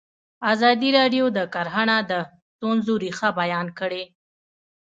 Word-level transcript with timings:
ازادي 0.53 0.89
راډیو 0.97 1.25
د 1.37 1.39
کرهنه 1.53 1.97
د 2.11 2.11
ستونزو 2.53 2.93
رېښه 3.03 3.29
بیان 3.41 3.67
کړې. 3.79 4.03